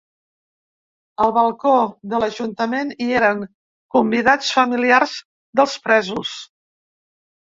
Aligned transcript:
Al 1.25 1.33
balcó 1.33 1.73
de 2.13 2.21
l’ajuntament 2.23 2.93
hi 3.05 3.09
eren 3.17 3.43
convidats 3.97 4.49
familiars 4.55 5.13
dels 5.61 5.77
presos. 5.85 6.33